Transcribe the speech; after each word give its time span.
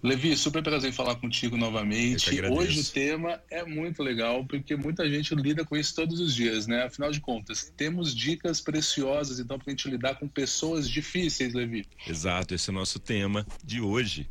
Levi, 0.00 0.36
super 0.36 0.62
prazer 0.62 0.90
em 0.90 0.92
falar 0.92 1.16
contigo 1.16 1.56
novamente. 1.56 2.40
Hoje 2.42 2.80
o 2.80 2.84
tema 2.84 3.40
é 3.50 3.64
muito 3.64 4.00
legal 4.00 4.44
porque 4.44 4.76
muita 4.76 5.08
gente 5.10 5.34
lida 5.34 5.64
com 5.64 5.76
isso 5.76 5.94
todos 5.94 6.20
os 6.20 6.34
dias, 6.34 6.68
né? 6.68 6.84
Afinal 6.84 7.10
de 7.10 7.20
contas, 7.20 7.72
temos 7.76 8.14
dicas 8.14 8.60
preciosas 8.60 9.40
então 9.40 9.58
para 9.58 9.68
a 9.68 9.70
gente 9.70 9.88
lidar 9.88 10.14
com 10.14 10.28
pessoas 10.28 10.88
difíceis, 10.88 11.52
Levi. 11.52 11.84
Exato, 12.06 12.54
esse 12.54 12.70
é 12.70 12.72
o 12.72 12.74
nosso 12.74 13.00
tema 13.00 13.44
de 13.64 13.80
hoje. 13.80 14.28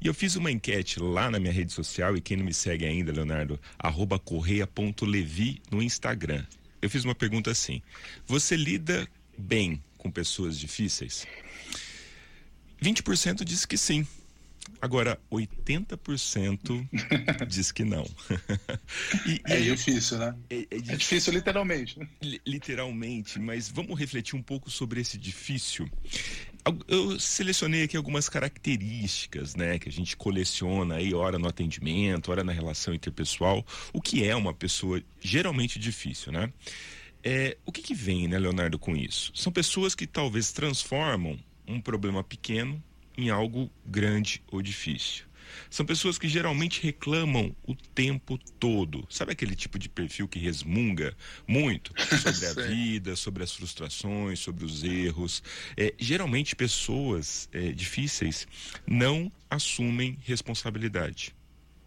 E 0.00 0.06
eu 0.06 0.14
fiz 0.14 0.34
uma 0.34 0.50
enquete 0.50 0.98
lá 0.98 1.30
na 1.30 1.38
minha 1.38 1.52
rede 1.52 1.72
social, 1.72 2.16
e 2.16 2.20
quem 2.20 2.36
não 2.36 2.44
me 2.44 2.54
segue 2.54 2.86
ainda, 2.86 3.12
Leonardo, 3.12 3.60
arroba 3.78 4.18
correia.levi 4.18 5.60
no 5.70 5.82
Instagram. 5.82 6.44
Eu 6.80 6.88
fiz 6.88 7.04
uma 7.04 7.14
pergunta 7.14 7.50
assim: 7.50 7.82
Você 8.26 8.56
lida 8.56 9.06
bem 9.36 9.82
com 9.98 10.10
pessoas 10.10 10.58
difíceis? 10.58 11.26
20% 12.82 13.44
disse 13.44 13.68
que 13.68 13.76
sim. 13.76 14.06
Agora, 14.80 15.16
80% 15.30 16.88
diz 17.48 17.70
que 17.70 17.84
não. 17.84 18.04
e, 19.26 19.40
é 19.46 19.60
e 19.60 19.64
difícil, 19.70 20.18
né? 20.18 20.34
É, 20.50 20.56
é, 20.56 20.58
difícil, 20.60 20.92
é 20.92 20.96
difícil 20.96 21.32
literalmente. 21.32 22.08
Literalmente, 22.44 23.38
mas 23.38 23.68
vamos 23.68 23.98
refletir 23.98 24.34
um 24.34 24.42
pouco 24.42 24.70
sobre 24.70 25.00
esse 25.00 25.16
difícil. 25.16 25.88
Eu 26.88 27.18
selecionei 27.18 27.84
aqui 27.84 27.96
algumas 27.96 28.28
características, 28.28 29.54
né, 29.54 29.78
que 29.78 29.88
a 29.88 29.92
gente 29.92 30.16
coleciona 30.16 30.96
aí, 30.96 31.14
ora 31.14 31.38
no 31.38 31.48
atendimento, 31.48 32.30
ora 32.30 32.42
na 32.42 32.52
relação 32.52 32.92
interpessoal, 32.92 33.64
o 33.92 34.00
que 34.00 34.24
é 34.24 34.34
uma 34.34 34.54
pessoa 34.54 35.02
geralmente 35.20 35.78
difícil, 35.78 36.32
né? 36.32 36.52
É, 37.24 37.56
o 37.64 37.70
que, 37.70 37.82
que 37.82 37.94
vem, 37.94 38.26
né, 38.26 38.36
Leonardo, 38.36 38.78
com 38.80 38.96
isso? 38.96 39.30
São 39.34 39.52
pessoas 39.52 39.94
que 39.94 40.08
talvez 40.08 40.50
transformam 40.50 41.38
um 41.68 41.80
problema 41.80 42.24
pequeno 42.24 42.82
em 43.16 43.30
algo 43.30 43.70
grande 43.84 44.42
ou 44.50 44.62
difícil. 44.62 45.24
São 45.70 45.84
pessoas 45.84 46.18
que 46.18 46.28
geralmente 46.28 46.82
reclamam 46.82 47.54
o 47.66 47.74
tempo 47.74 48.38
todo. 48.58 49.06
Sabe 49.08 49.32
aquele 49.32 49.54
tipo 49.54 49.78
de 49.78 49.88
perfil 49.88 50.28
que 50.28 50.38
resmunga 50.38 51.16
muito 51.46 51.92
sobre 52.20 52.46
a 52.46 52.66
vida, 52.66 53.16
sobre 53.16 53.42
as 53.42 53.52
frustrações, 53.52 54.38
sobre 54.38 54.64
os 54.64 54.82
erros? 54.82 55.42
É, 55.76 55.94
geralmente, 55.98 56.56
pessoas 56.56 57.48
é, 57.52 57.72
difíceis 57.72 58.46
não 58.86 59.30
assumem 59.50 60.18
responsabilidade, 60.24 61.34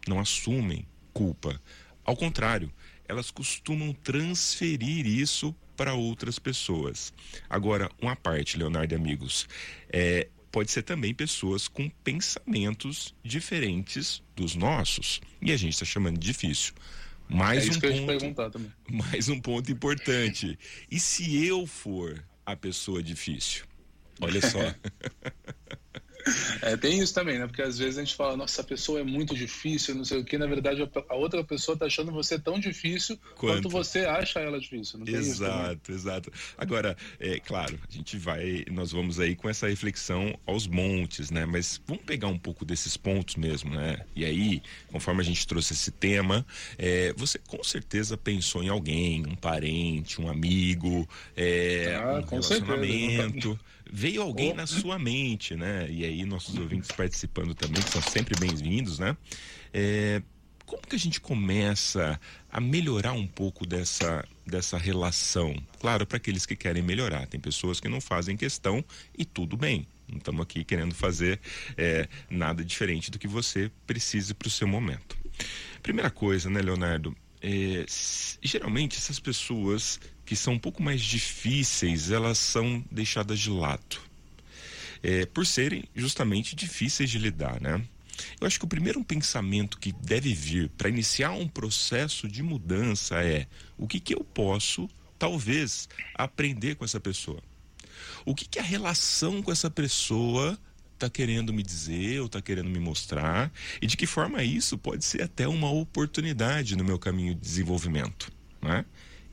não 0.06 0.20
assumem 0.20 0.86
culpa. 1.12 1.60
Ao 2.04 2.16
contrário, 2.16 2.72
elas 3.08 3.30
costumam 3.30 3.92
transferir 3.92 5.06
isso 5.06 5.54
para 5.76 5.94
outras 5.94 6.38
pessoas. 6.38 7.12
Agora, 7.48 7.90
uma 8.00 8.16
parte, 8.16 8.56
Leonardo 8.56 8.94
e 8.94 8.96
amigos, 8.96 9.46
é, 9.90 10.28
pode 10.56 10.70
ser 10.70 10.84
também 10.84 11.12
pessoas 11.12 11.68
com 11.68 11.86
pensamentos 12.02 13.14
diferentes 13.22 14.22
dos 14.34 14.54
nossos. 14.54 15.20
E 15.42 15.52
a 15.52 15.56
gente 15.58 15.74
está 15.74 15.84
chamando 15.84 16.16
de 16.18 16.28
difícil. 16.28 16.72
Mais 17.28 17.68
é 17.68 18.00
um 18.00 18.32
ponto, 18.32 18.60
Mais 18.90 19.28
um 19.28 19.38
ponto 19.38 19.70
importante. 19.70 20.58
E 20.90 20.98
se 20.98 21.44
eu 21.44 21.66
for 21.66 22.24
a 22.46 22.56
pessoa 22.56 23.02
difícil? 23.02 23.66
Olha 24.18 24.40
só. 24.40 24.58
É, 26.62 26.76
tem 26.76 26.98
isso 26.98 27.14
também, 27.14 27.38
né? 27.38 27.46
Porque 27.46 27.62
às 27.62 27.78
vezes 27.78 27.98
a 27.98 28.04
gente 28.04 28.14
fala, 28.14 28.36
nossa, 28.36 28.60
a 28.60 28.64
pessoa 28.64 29.00
é 29.00 29.04
muito 29.04 29.34
difícil, 29.34 29.94
não 29.94 30.04
sei 30.04 30.18
o 30.18 30.24
que, 30.24 30.36
na 30.36 30.46
verdade 30.46 30.82
a 31.08 31.14
outra 31.14 31.44
pessoa 31.44 31.76
tá 31.76 31.86
achando 31.86 32.10
você 32.10 32.38
tão 32.38 32.58
difícil 32.58 33.18
quanto, 33.36 33.62
quanto 33.62 33.68
você 33.68 34.00
acha 34.00 34.40
ela 34.40 34.58
difícil. 34.58 35.00
exato, 35.06 35.92
exato. 35.92 36.32
Agora, 36.58 36.96
é 37.20 37.38
claro, 37.38 37.78
a 37.88 37.92
gente 37.92 38.16
vai, 38.16 38.64
nós 38.70 38.92
vamos 38.92 39.20
aí 39.20 39.36
com 39.36 39.48
essa 39.48 39.68
reflexão 39.68 40.36
aos 40.46 40.66
montes, 40.66 41.30
né? 41.30 41.46
Mas 41.46 41.80
vamos 41.86 42.04
pegar 42.04 42.28
um 42.28 42.38
pouco 42.38 42.64
desses 42.64 42.96
pontos 42.96 43.36
mesmo, 43.36 43.70
né? 43.70 44.00
E 44.14 44.24
aí, 44.24 44.62
conforme 44.88 45.20
a 45.20 45.24
gente 45.24 45.46
trouxe 45.46 45.74
esse 45.74 45.90
tema, 45.90 46.44
é, 46.78 47.12
você 47.16 47.38
com 47.38 47.62
certeza 47.62 48.16
pensou 48.16 48.62
em 48.62 48.68
alguém, 48.68 49.24
um 49.26 49.36
parente, 49.36 50.20
um 50.20 50.28
amigo, 50.28 51.08
é, 51.36 51.94
ah, 52.02 52.20
um 52.20 52.26
relacionamento. 52.26 53.48
Certeza 53.50 53.76
veio 53.90 54.22
alguém 54.22 54.52
na 54.52 54.66
sua 54.66 54.98
mente, 54.98 55.54
né? 55.54 55.86
E 55.90 56.04
aí 56.04 56.24
nossos 56.24 56.56
ouvintes 56.56 56.90
participando 56.90 57.54
também, 57.54 57.82
que 57.82 57.90
são 57.90 58.02
sempre 58.02 58.38
bem-vindos, 58.38 58.98
né? 58.98 59.16
É, 59.72 60.22
como 60.66 60.82
que 60.82 60.96
a 60.96 60.98
gente 60.98 61.20
começa 61.20 62.20
a 62.50 62.60
melhorar 62.60 63.12
um 63.12 63.26
pouco 63.26 63.64
dessa, 63.64 64.26
dessa 64.44 64.76
relação? 64.76 65.56
Claro, 65.80 66.04
para 66.04 66.16
aqueles 66.16 66.44
que 66.44 66.56
querem 66.56 66.82
melhorar. 66.82 67.26
Tem 67.26 67.38
pessoas 67.38 67.80
que 67.80 67.88
não 67.88 68.00
fazem 68.00 68.36
questão 68.36 68.84
e 69.16 69.24
tudo 69.24 69.56
bem. 69.56 69.86
Não 70.08 70.18
estamos 70.18 70.40
aqui 70.40 70.64
querendo 70.64 70.94
fazer 70.94 71.40
é, 71.76 72.08
nada 72.28 72.64
diferente 72.64 73.10
do 73.10 73.18
que 73.18 73.28
você 73.28 73.70
precise 73.86 74.34
para 74.34 74.48
o 74.48 74.50
seu 74.50 74.66
momento. 74.66 75.16
Primeira 75.82 76.10
coisa, 76.10 76.50
né, 76.50 76.60
Leonardo? 76.60 77.16
É, 77.48 77.86
geralmente 78.42 78.96
essas 78.96 79.20
pessoas 79.20 80.00
que 80.24 80.34
são 80.34 80.54
um 80.54 80.58
pouco 80.58 80.82
mais 80.82 81.00
difíceis, 81.00 82.10
elas 82.10 82.38
são 82.38 82.84
deixadas 82.90 83.38
de 83.38 83.50
lado. 83.50 84.00
É, 85.00 85.24
por 85.26 85.46
serem 85.46 85.84
justamente 85.94 86.56
difíceis 86.56 87.08
de 87.08 87.18
lidar, 87.18 87.60
né? 87.60 87.80
Eu 88.40 88.48
acho 88.48 88.58
que 88.58 88.64
o 88.64 88.68
primeiro 88.68 89.04
pensamento 89.04 89.78
que 89.78 89.92
deve 89.92 90.34
vir 90.34 90.70
para 90.70 90.88
iniciar 90.88 91.30
um 91.30 91.46
processo 91.46 92.26
de 92.26 92.42
mudança 92.42 93.22
é 93.22 93.46
o 93.78 93.86
que, 93.86 94.00
que 94.00 94.16
eu 94.16 94.24
posso, 94.24 94.90
talvez, 95.16 95.88
aprender 96.14 96.74
com 96.74 96.84
essa 96.84 96.98
pessoa. 96.98 97.40
O 98.24 98.34
que, 98.34 98.48
que 98.48 98.58
a 98.58 98.62
relação 98.62 99.40
com 99.40 99.52
essa 99.52 99.70
pessoa 99.70 100.58
está 100.96 101.08
querendo 101.08 101.52
me 101.52 101.62
dizer 101.62 102.20
ou 102.20 102.26
está 102.26 102.42
querendo 102.42 102.68
me 102.68 102.78
mostrar 102.78 103.52
e 103.80 103.86
de 103.86 103.96
que 103.96 104.06
forma 104.06 104.42
isso 104.42 104.76
pode 104.76 105.04
ser 105.04 105.22
até 105.22 105.46
uma 105.46 105.70
oportunidade 105.70 106.76
no 106.76 106.84
meu 106.84 106.98
caminho 106.98 107.34
de 107.34 107.40
desenvolvimento. 107.40 108.32
Né? 108.60 108.84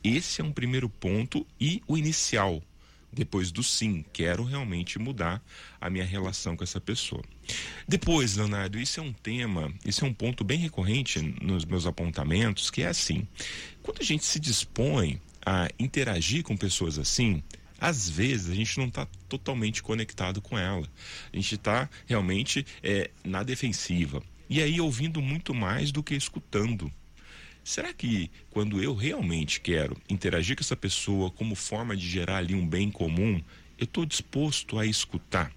Esse 0.02 0.40
é 0.40 0.44
um 0.44 0.52
primeiro 0.52 0.88
ponto 0.88 1.46
e 1.60 1.82
o 1.88 1.96
inicial. 1.96 2.62
Depois 3.10 3.52
do 3.52 3.62
sim, 3.62 4.04
quero 4.12 4.42
realmente 4.42 4.98
mudar 4.98 5.42
a 5.80 5.88
minha 5.88 6.04
relação 6.04 6.56
com 6.56 6.64
essa 6.64 6.80
pessoa. 6.80 7.22
Depois, 7.86 8.36
Leonardo, 8.36 8.78
isso 8.78 8.98
é 8.98 9.02
um 9.02 9.12
tema, 9.12 9.72
isso 9.84 10.04
é 10.04 10.08
um 10.08 10.12
ponto 10.12 10.42
bem 10.42 10.58
recorrente 10.58 11.20
nos 11.40 11.64
meus 11.64 11.86
apontamentos, 11.86 12.70
que 12.70 12.82
é 12.82 12.88
assim: 12.88 13.26
quando 13.82 14.00
a 14.00 14.04
gente 14.04 14.24
se 14.24 14.40
dispõe 14.40 15.20
a 15.46 15.68
interagir 15.78 16.42
com 16.42 16.56
pessoas 16.56 16.98
assim, 16.98 17.40
às 17.84 18.08
vezes 18.08 18.48
a 18.48 18.54
gente 18.54 18.78
não 18.78 18.86
está 18.86 19.06
totalmente 19.28 19.82
conectado 19.82 20.40
com 20.40 20.56
ela. 20.56 20.88
A 21.30 21.36
gente 21.36 21.54
está 21.54 21.90
realmente 22.06 22.64
é, 22.82 23.10
na 23.22 23.42
defensiva. 23.42 24.22
E 24.48 24.62
aí 24.62 24.80
ouvindo 24.80 25.20
muito 25.20 25.52
mais 25.52 25.92
do 25.92 26.02
que 26.02 26.14
escutando. 26.14 26.90
Será 27.62 27.92
que 27.92 28.30
quando 28.48 28.82
eu 28.82 28.94
realmente 28.94 29.60
quero 29.60 29.98
interagir 30.08 30.56
com 30.56 30.62
essa 30.62 30.74
pessoa 30.74 31.30
como 31.30 31.54
forma 31.54 31.94
de 31.94 32.08
gerar 32.08 32.38
ali 32.38 32.54
um 32.54 32.66
bem 32.66 32.90
comum, 32.90 33.38
eu 33.76 33.84
estou 33.84 34.06
disposto 34.06 34.78
a 34.78 34.86
escutar? 34.86 35.52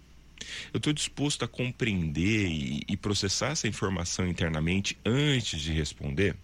Eu 0.74 0.80
estou 0.80 0.92
disposto 0.92 1.46
a 1.46 1.48
compreender 1.48 2.48
e, 2.50 2.84
e, 2.90 2.98
processar 2.98 3.52
essa 3.52 3.70
informação 3.70 4.28
internamente 4.28 4.98
antes 5.06 5.62
de 5.62 5.72
responder? 5.72 6.36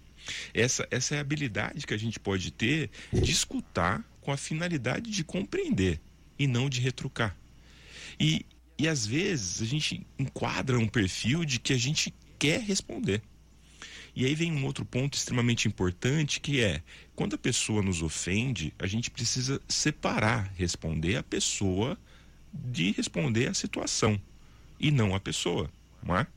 Essa, 0.53 0.88
essa 0.89 1.15
é 1.15 1.18
a 1.18 1.21
habilidade 1.21 1.86
que 1.86 1.94
a 1.94 2.00
gente 2.00 2.21
pode 2.21 2.51
ter 2.51 2.89
de 3.12 3.31
escutar 3.31 4.01
com 4.24 4.31
a 4.31 4.38
finalidade 4.38 5.12
de 5.12 5.24
compreender 5.24 6.00
e 6.40 6.48
não 6.48 6.70
de 6.70 6.81
retrucar. 6.81 7.38
E, 8.20 8.46
e 8.78 8.88
às 8.88 9.06
vezes 9.06 9.62
a 9.62 9.66
gente 9.66 10.06
enquadra 10.18 10.80
um 10.80 10.88
perfil 10.88 11.46
de 11.46 11.60
que 11.60 11.74
a 11.74 11.78
gente 11.78 12.14
quer 12.40 12.62
responder. 12.62 13.22
E 14.16 14.25
aí 14.25 14.36
vem 14.36 14.52
um 14.52 14.66
outro 14.66 14.86
ponto 14.86 15.16
extremamente 15.16 15.68
importante 15.68 16.40
que 16.40 16.62
é 16.62 16.81
quando 17.16 17.34
a 17.34 17.38
pessoa 17.38 17.81
nos 17.81 18.02
ofende, 18.02 18.74
a 18.78 18.86
gente 18.86 19.10
precisa 19.10 19.60
separar, 19.68 20.52
responder 20.56 21.18
a 21.18 21.24
pessoa 21.24 21.98
de 22.54 22.92
responder 22.92 23.48
a 23.48 23.54
situação 23.54 24.22
e 24.80 24.92
não 24.92 25.16
a 25.16 25.20
pessoa, 25.20 25.70
não 26.04 26.16
é? 26.16 26.28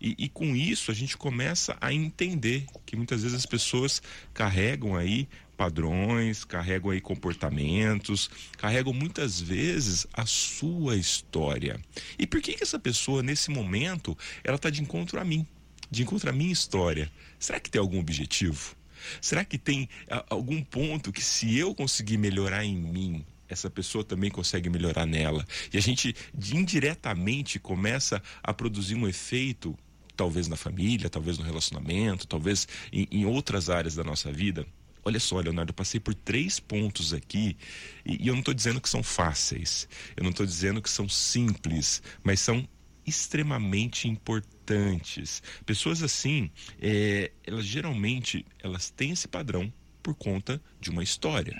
E, 0.00 0.14
e, 0.16 0.28
com 0.28 0.54
isso 0.54 0.90
a 0.90 0.94
gente 0.94 1.16
começa 1.16 1.76
a 1.80 1.92
entender 1.92 2.64
que 2.86 2.96
muitas 2.96 3.22
vezes 3.22 3.36
as 3.36 3.44
pessoas 3.44 4.00
carregam 4.32 4.94
aí 4.94 5.28
padrões, 5.58 6.44
carregam 6.44 6.92
aí 6.92 7.00
comportamentos, 7.00 8.30
carregam 8.56 8.92
muitas 8.92 9.40
vezes 9.40 10.06
a 10.12 10.24
sua 10.24 10.96
história. 10.96 11.80
E 12.16 12.28
por 12.28 12.40
que 12.40 12.54
que 12.54 12.62
essa 12.62 12.78
pessoa 12.78 13.24
nesse 13.24 13.50
momento 13.50 14.16
ela 14.44 14.54
está 14.54 14.70
de 14.70 14.80
encontro 14.80 15.18
a 15.18 15.24
mim, 15.24 15.44
de 15.90 16.04
encontro 16.04 16.30
à 16.30 16.32
minha 16.32 16.52
história? 16.52 17.10
Será 17.40 17.58
que 17.58 17.68
tem 17.68 17.80
algum 17.80 17.98
objetivo? 17.98 18.76
Será 19.20 19.44
que 19.44 19.58
tem 19.58 19.88
algum 20.30 20.62
ponto 20.62 21.12
que 21.12 21.22
se 21.22 21.58
eu 21.58 21.74
conseguir 21.74 22.18
melhorar 22.18 22.64
em 22.64 22.76
mim, 22.76 23.26
essa 23.48 23.68
pessoa 23.68 24.04
também 24.04 24.30
consegue 24.30 24.70
melhorar 24.70 25.06
nela? 25.06 25.44
E 25.72 25.76
a 25.76 25.82
gente 25.82 26.14
indiretamente 26.54 27.58
começa 27.58 28.22
a 28.44 28.54
produzir 28.54 28.94
um 28.94 29.08
efeito 29.08 29.76
talvez 30.16 30.46
na 30.46 30.56
família, 30.56 31.10
talvez 31.10 31.36
no 31.36 31.44
relacionamento, 31.44 32.28
talvez 32.28 32.68
em, 32.92 33.08
em 33.10 33.24
outras 33.24 33.68
áreas 33.68 33.96
da 33.96 34.04
nossa 34.04 34.30
vida. 34.30 34.64
Olha 35.08 35.18
só, 35.18 35.40
Leonardo, 35.40 35.70
eu 35.70 35.74
passei 35.74 35.98
por 35.98 36.14
três 36.14 36.60
pontos 36.60 37.14
aqui 37.14 37.56
e, 38.04 38.24
e 38.24 38.28
eu 38.28 38.34
não 38.34 38.40
estou 38.40 38.52
dizendo 38.52 38.78
que 38.78 38.90
são 38.90 39.02
fáceis, 39.02 39.88
eu 40.14 40.22
não 40.22 40.30
estou 40.30 40.44
dizendo 40.44 40.82
que 40.82 40.90
são 40.90 41.08
simples, 41.08 42.02
mas 42.22 42.40
são 42.40 42.68
extremamente 43.06 44.06
importantes. 44.06 45.42
Pessoas 45.64 46.02
assim, 46.02 46.50
é, 46.78 47.32
elas 47.42 47.64
geralmente 47.64 48.44
elas 48.62 48.90
têm 48.90 49.12
esse 49.12 49.26
padrão 49.26 49.72
por 50.02 50.14
conta 50.14 50.60
de 50.78 50.90
uma 50.90 51.02
história 51.02 51.58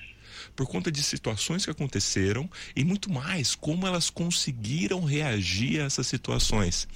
por 0.55 0.69
conta 0.69 0.93
de 0.93 1.03
situações 1.03 1.65
que 1.65 1.71
aconteceram 1.71 2.49
e 2.77 2.85
muito 2.85 3.11
mais 3.11 3.55
como 3.55 3.87
elas 3.87 4.11
conseguiram 4.11 5.03
reagir 5.03 5.81
a 5.81 5.85
essas 5.85 6.07
situações. 6.07 6.87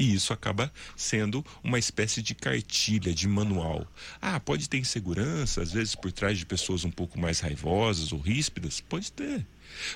E 0.00 0.14
isso 0.14 0.32
acaba 0.32 0.72
sendo 0.96 1.44
uma 1.62 1.78
espécie 1.78 2.22
de 2.22 2.34
cartilha, 2.34 3.12
de 3.12 3.28
manual. 3.28 3.86
Ah, 4.18 4.40
pode 4.40 4.66
ter 4.66 4.78
insegurança, 4.78 5.60
às 5.60 5.72
vezes 5.72 5.94
por 5.94 6.10
trás 6.10 6.38
de 6.38 6.46
pessoas 6.46 6.84
um 6.84 6.90
pouco 6.90 7.20
mais 7.20 7.40
raivosas 7.40 8.10
ou 8.10 8.18
ríspidas? 8.18 8.80
Pode 8.80 9.12
ter. 9.12 9.46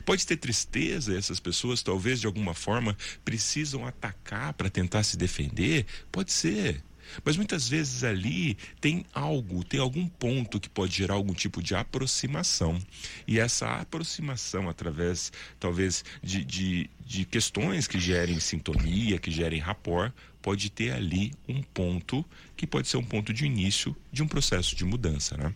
Pode 0.05 0.27
ter 0.27 0.37
tristeza, 0.37 1.17
essas 1.17 1.41
pessoas 1.41 1.83
talvez 1.83 2.21
de 2.21 2.27
alguma 2.27 2.53
forma 2.53 2.95
precisam 3.25 3.87
atacar 3.87 4.53
para 4.53 4.69
tentar 4.69 5.05
se 5.05 5.17
defender? 5.17 5.87
Pode 6.13 6.33
ser. 6.33 6.85
Mas 7.25 7.37
muitas 7.37 7.69
vezes 7.69 8.05
ali 8.05 8.57
tem 8.81 9.05
algo, 9.13 9.63
tem 9.65 9.81
algum 9.81 10.09
ponto 10.09 10.59
que 10.59 10.69
pode 10.69 10.95
gerar 10.95 11.15
algum 11.15 11.35
tipo 11.35 11.63
de 11.63 11.75
aproximação. 11.75 12.81
E 13.27 13.39
essa 13.39 13.67
aproximação, 13.81 14.69
através 14.69 15.33
talvez 15.61 16.05
de, 16.23 16.45
de, 16.45 16.91
de 17.05 17.25
questões 17.25 17.87
que 17.87 18.01
gerem 18.01 18.41
sintonia, 18.41 19.19
que 19.19 19.31
gerem 19.31 19.61
rapport, 19.61 20.13
pode 20.41 20.71
ter 20.71 20.93
ali 20.93 21.33
um 21.49 21.63
ponto 21.63 22.25
que 22.57 22.67
pode 22.67 22.89
ser 22.89 22.99
um 22.99 23.05
ponto 23.05 23.33
de 23.33 23.47
início 23.47 23.97
de 24.13 24.23
um 24.23 24.29
processo 24.29 24.77
de 24.77 24.85
mudança, 24.85 25.37
né? 25.37 25.55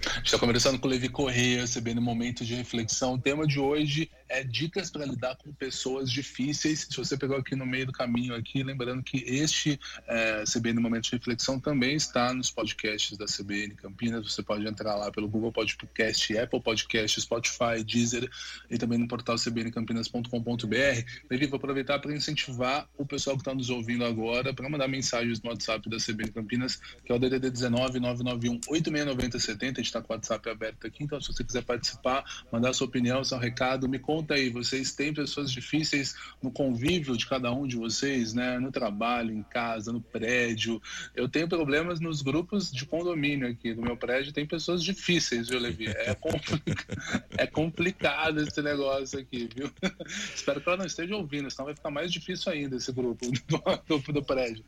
Está 0.00 0.38
conversando 0.38 0.78
com 0.78 0.86
o 0.86 0.90
Levi 0.90 1.10
Correia, 1.10 1.60
recebendo 1.60 1.98
um 1.98 2.02
momento 2.02 2.42
de 2.42 2.54
reflexão. 2.54 3.14
O 3.14 3.20
tema 3.20 3.46
de 3.46 3.60
hoje 3.60 4.10
é 4.30 4.42
dicas 4.42 4.90
para 4.90 5.04
lidar 5.04 5.36
com 5.36 5.52
pessoas 5.52 6.10
difíceis. 6.10 6.86
Se 6.88 6.96
você 6.96 7.18
pegou 7.18 7.36
aqui 7.36 7.54
no 7.54 7.66
meio 7.66 7.84
do 7.84 7.92
caminho 7.92 8.34
aqui, 8.34 8.62
lembrando 8.62 9.02
que 9.02 9.18
este 9.26 9.78
é, 10.06 10.44
CBN 10.44 10.80
Momento 10.80 11.04
de 11.04 11.12
Reflexão 11.12 11.60
também 11.60 11.96
está 11.96 12.32
nos 12.32 12.50
podcasts 12.50 13.18
da 13.18 13.26
CBN 13.26 13.74
Campinas. 13.74 14.32
Você 14.32 14.42
pode 14.42 14.66
entrar 14.66 14.94
lá 14.94 15.10
pelo 15.10 15.28
Google 15.28 15.52
Podcast, 15.52 16.38
Apple 16.38 16.62
Podcast, 16.62 17.20
Spotify, 17.20 17.84
Deezer 17.84 18.30
e 18.70 18.78
também 18.78 18.98
no 18.98 19.08
portal 19.08 19.36
cbncampinas.com.br. 19.36 21.04
Levi, 21.30 21.46
vou 21.46 21.56
aproveitar 21.56 21.98
para 21.98 22.14
incentivar 22.14 22.88
o 22.96 23.04
pessoal 23.04 23.36
que 23.36 23.42
está 23.42 23.54
nos 23.54 23.68
ouvindo 23.68 24.04
agora 24.04 24.54
para 24.54 24.68
mandar 24.68 24.88
mensagens 24.88 25.42
no 25.42 25.50
WhatsApp 25.50 25.90
da 25.90 25.98
CBN 25.98 26.30
Campinas, 26.32 26.80
que 27.04 27.12
é 27.12 27.14
o 27.14 27.18
DDD 27.18 27.50
19 27.50 28.00
991 28.00 28.60
8690 28.68 29.38
70. 29.38 29.80
A 29.80 29.82
gente 29.82 29.89
está 29.90 30.00
com 30.00 30.12
o 30.12 30.16
WhatsApp 30.16 30.48
aberto 30.48 30.86
aqui, 30.86 31.04
então 31.04 31.20
se 31.20 31.32
você 31.32 31.44
quiser 31.44 31.62
participar, 31.62 32.24
mandar 32.50 32.72
sua 32.72 32.86
opinião, 32.86 33.22
seu 33.22 33.38
recado, 33.38 33.88
me 33.88 33.98
conta 33.98 34.34
aí, 34.34 34.50
vocês 34.50 34.94
têm 34.94 35.12
pessoas 35.12 35.50
difíceis 35.50 36.14
no 36.42 36.50
convívio 36.50 37.16
de 37.16 37.26
cada 37.26 37.52
um 37.52 37.66
de 37.66 37.76
vocês, 37.76 38.32
né? 38.34 38.58
No 38.58 38.70
trabalho, 38.72 39.32
em 39.32 39.42
casa, 39.42 39.92
no 39.92 40.00
prédio. 40.00 40.80
Eu 41.14 41.28
tenho 41.28 41.48
problemas 41.48 42.00
nos 42.00 42.22
grupos 42.22 42.70
de 42.70 42.86
condomínio 42.86 43.48
aqui 43.48 43.74
do 43.74 43.82
meu 43.82 43.96
prédio, 43.96 44.32
tem 44.32 44.46
pessoas 44.46 44.82
difíceis, 44.82 45.48
viu, 45.48 45.58
Levi? 45.60 45.88
É, 45.88 46.16
é 47.38 47.46
complicado 47.46 48.40
esse 48.40 48.62
negócio 48.62 49.18
aqui, 49.18 49.48
viu? 49.54 49.70
Espero 50.34 50.60
que 50.60 50.68
ela 50.68 50.78
não 50.78 50.86
esteja 50.86 51.16
ouvindo, 51.16 51.50
senão 51.50 51.66
vai 51.66 51.74
ficar 51.74 51.90
mais 51.90 52.12
difícil 52.12 52.52
ainda 52.52 52.76
esse 52.76 52.92
grupo 52.92 53.26
do, 53.48 53.98
do, 53.98 54.12
do 54.12 54.22
prédio. 54.22 54.64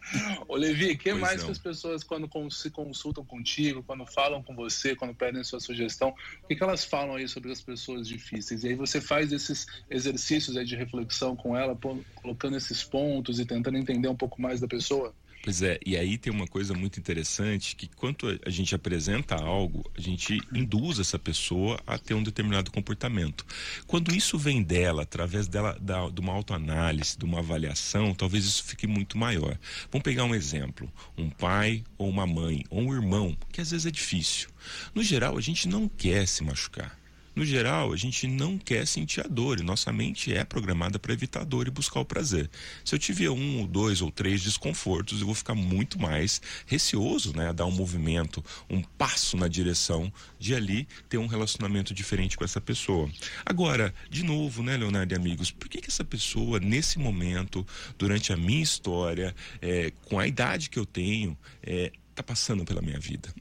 Ô, 0.48 0.56
Levi, 0.56 0.92
o 0.92 0.98
que 0.98 1.10
pois 1.10 1.20
mais 1.20 1.38
não. 1.38 1.46
que 1.46 1.52
as 1.52 1.58
pessoas, 1.58 2.02
quando 2.02 2.28
se 2.50 2.70
consultam 2.70 3.24
contigo, 3.24 3.82
quando 3.82 4.06
falam 4.06 4.42
com 4.42 4.54
você, 4.54 4.94
quando 4.96 5.11
pedem 5.14 5.44
sua 5.44 5.60
sugestão, 5.60 6.08
o 6.08 6.46
que, 6.48 6.56
que 6.56 6.62
elas 6.62 6.84
falam 6.84 7.14
aí 7.14 7.28
sobre 7.28 7.52
as 7.52 7.62
pessoas 7.62 8.08
difíceis? 8.08 8.64
E 8.64 8.68
aí 8.68 8.74
você 8.74 9.00
faz 9.00 9.32
esse 9.32 9.52
esses 9.52 9.66
exercícios 9.90 10.56
aí 10.56 10.64
de 10.64 10.76
reflexão 10.76 11.36
com 11.36 11.56
ela, 11.56 11.78
colocando 12.14 12.56
esses 12.56 12.82
pontos 12.82 13.38
e 13.38 13.46
tentando 13.46 13.76
entender 13.76 14.08
um 14.08 14.16
pouco 14.16 14.40
mais 14.40 14.60
da 14.60 14.66
pessoa? 14.66 15.14
Pois 15.42 15.60
é, 15.60 15.80
e 15.84 15.96
aí 15.96 16.16
tem 16.16 16.32
uma 16.32 16.46
coisa 16.46 16.72
muito 16.72 17.00
interessante 17.00 17.74
que 17.74 17.88
quando 17.88 18.38
a 18.46 18.48
gente 18.48 18.76
apresenta 18.76 19.34
algo, 19.34 19.90
a 19.98 20.00
gente 20.00 20.40
induz 20.54 21.00
essa 21.00 21.18
pessoa 21.18 21.80
a 21.84 21.98
ter 21.98 22.14
um 22.14 22.22
determinado 22.22 22.70
comportamento. 22.70 23.44
Quando 23.84 24.14
isso 24.14 24.38
vem 24.38 24.62
dela, 24.62 25.02
através 25.02 25.48
dela, 25.48 25.76
da, 25.80 26.08
de 26.08 26.20
uma 26.20 26.32
autoanálise, 26.32 27.18
de 27.18 27.24
uma 27.24 27.40
avaliação, 27.40 28.14
talvez 28.14 28.44
isso 28.44 28.62
fique 28.62 28.86
muito 28.86 29.18
maior. 29.18 29.58
Vamos 29.90 30.04
pegar 30.04 30.24
um 30.24 30.34
exemplo: 30.34 30.88
um 31.18 31.28
pai 31.28 31.82
ou 31.98 32.08
uma 32.08 32.24
mãe 32.26 32.64
ou 32.70 32.80
um 32.80 32.94
irmão, 32.94 33.36
que 33.50 33.60
às 33.60 33.72
vezes 33.72 33.86
é 33.86 33.90
difícil. 33.90 34.48
No 34.94 35.02
geral, 35.02 35.36
a 35.36 35.40
gente 35.40 35.66
não 35.66 35.88
quer 35.88 36.28
se 36.28 36.44
machucar. 36.44 37.01
No 37.34 37.46
geral, 37.46 37.93
a 37.93 37.96
gente 37.96 38.26
não 38.26 38.58
quer 38.58 38.87
sentir 38.87 39.20
a 39.20 39.29
dor 39.29 39.58
e 39.58 39.62
nossa 39.62 39.90
mente 39.90 40.34
é 40.34 40.44
programada 40.44 40.99
para 40.99 41.14
evitar 41.14 41.40
a 41.40 41.44
dor 41.44 41.67
e 41.67 41.70
buscar 41.70 42.00
o 42.00 42.05
prazer. 42.05 42.50
Se 42.84 42.94
eu 42.94 42.99
tiver 42.99 43.31
um 43.31 43.61
ou 43.61 43.67
dois 43.67 44.02
ou 44.02 44.11
três 44.11 44.43
desconfortos, 44.43 45.20
eu 45.20 45.26
vou 45.26 45.34
ficar 45.34 45.55
muito 45.55 45.99
mais 45.99 46.43
receoso, 46.67 47.34
né, 47.34 47.49
a 47.49 47.52
dar 47.52 47.64
um 47.64 47.70
movimento, 47.70 48.44
um 48.69 48.82
passo 48.82 49.34
na 49.37 49.49
direção 49.49 50.12
de 50.38 50.55
ali 50.55 50.87
ter 51.08 51.17
um 51.17 51.26
relacionamento 51.26 51.94
diferente 51.94 52.37
com 52.37 52.44
essa 52.44 52.61
pessoa. 52.61 53.11
Agora, 53.46 53.94
de 54.11 54.23
novo, 54.23 54.62
né, 54.62 54.76
Leonardo 54.76 55.14
e 55.14 55.17
amigos, 55.17 55.50
por 55.50 55.70
que, 55.70 55.81
que 55.81 55.88
essa 55.88 56.05
pessoa, 56.05 56.61
nesse 56.61 56.99
momento, 56.99 57.67
durante 57.96 58.31
a 58.31 58.37
minha 58.37 58.62
história, 58.62 59.34
é, 59.62 59.90
com 60.05 60.19
a 60.19 60.26
idade 60.26 60.69
que 60.69 60.79
eu 60.79 60.84
tenho, 60.84 61.37
está 61.62 61.73
é, 61.73 61.93
tá 62.14 62.23
passando 62.23 62.62
pela 62.62 62.82
minha 62.82 63.00
vida? 63.00 63.34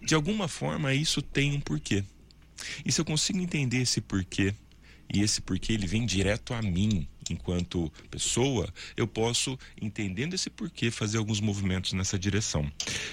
De 0.00 0.14
alguma 0.14 0.48
forma, 0.48 0.94
isso 0.94 1.20
tem 1.20 1.52
um 1.52 1.60
porquê. 1.60 2.04
E 2.84 2.92
se 2.92 3.00
eu 3.00 3.04
consigo 3.04 3.38
entender 3.38 3.78
esse 3.78 4.00
porquê, 4.00 4.54
e 5.12 5.20
esse 5.20 5.40
porquê 5.42 5.74
ele 5.74 5.86
vem 5.86 6.06
direto 6.06 6.54
a 6.54 6.62
mim 6.62 7.06
enquanto 7.30 7.92
pessoa, 8.10 8.72
eu 8.96 9.06
posso, 9.06 9.58
entendendo 9.80 10.34
esse 10.34 10.50
porquê, 10.50 10.90
fazer 10.90 11.18
alguns 11.18 11.40
movimentos 11.40 11.92
nessa 11.92 12.18
direção. 12.18 12.70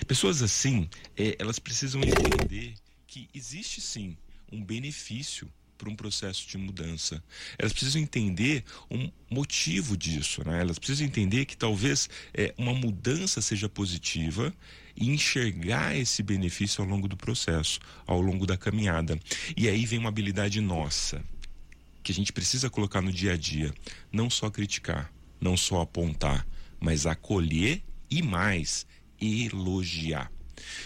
Pessoas 0.07 0.41
assim, 0.41 0.89
é, 1.17 1.35
elas 1.39 1.59
precisam 1.59 2.01
entender 2.01 2.73
que 3.05 3.27
existe 3.33 3.81
sim 3.81 4.17
um 4.51 4.63
benefício 4.63 5.51
para 5.77 5.89
um 5.89 5.95
processo 5.95 6.47
de 6.47 6.57
mudança. 6.57 7.23
Elas 7.57 7.71
precisam 7.71 8.01
entender 8.01 8.65
um 8.91 9.09
motivo 9.29 9.95
disso, 9.95 10.43
né? 10.45 10.59
Elas 10.59 10.77
precisam 10.77 11.07
entender 11.07 11.45
que 11.45 11.55
talvez 11.55 12.09
é, 12.33 12.53
uma 12.57 12.73
mudança 12.73 13.41
seja 13.41 13.69
positiva 13.69 14.53
e 14.99 15.09
enxergar 15.09 15.95
esse 15.95 16.21
benefício 16.21 16.83
ao 16.83 16.89
longo 16.89 17.07
do 17.07 17.15
processo, 17.15 17.79
ao 18.05 18.19
longo 18.19 18.45
da 18.45 18.57
caminhada. 18.57 19.17
E 19.55 19.67
aí 19.69 19.85
vem 19.85 19.97
uma 19.97 20.09
habilidade 20.09 20.59
nossa 20.59 21.23
que 22.03 22.11
a 22.11 22.15
gente 22.15 22.33
precisa 22.33 22.69
colocar 22.69 23.01
no 23.01 23.11
dia 23.11 23.33
a 23.33 23.37
dia, 23.37 23.73
não 24.11 24.29
só 24.29 24.49
criticar, 24.49 25.11
não 25.39 25.55
só 25.55 25.81
apontar, 25.81 26.45
mas 26.79 27.05
acolher 27.05 27.81
e 28.09 28.21
mais 28.21 28.85
elogiar. 29.21 30.31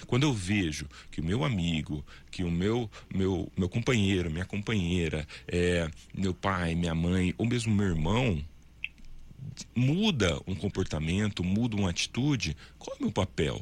Quando 0.06 0.24
eu 0.24 0.34
vejo 0.34 0.88
que 1.10 1.20
o 1.20 1.24
meu 1.24 1.44
amigo, 1.44 2.06
que 2.30 2.44
o 2.44 2.52
meu 2.52 2.90
meu 3.14 3.52
meu 3.58 3.68
companheiro, 3.68 4.30
minha 4.30 4.46
companheira, 4.46 5.28
é, 5.48 5.90
meu 6.14 6.34
pai, 6.34 6.76
minha 6.76 6.94
mãe 6.94 7.34
ou 7.38 7.46
mesmo 7.46 7.74
meu 7.74 7.88
irmão 7.88 8.44
muda 9.76 10.40
um 10.48 10.56
comportamento, 10.56 11.44
muda 11.44 11.76
uma 11.76 11.90
atitude, 11.90 12.56
qual 12.78 12.96
é 12.96 13.00
o 13.00 13.04
meu 13.04 13.12
papel 13.12 13.62